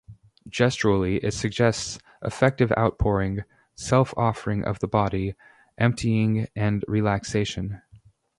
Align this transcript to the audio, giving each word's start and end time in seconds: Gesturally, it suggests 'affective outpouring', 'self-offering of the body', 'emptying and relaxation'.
Gesturally, 0.49 1.17
it 1.17 1.31
suggests 1.31 1.99
'affective 2.23 2.71
outpouring', 2.75 3.43
'self-offering 3.75 4.65
of 4.65 4.79
the 4.79 4.87
body', 4.87 5.35
'emptying 5.77 6.47
and 6.55 6.83
relaxation'. 6.87 7.83